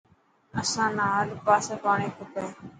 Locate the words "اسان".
0.59-0.89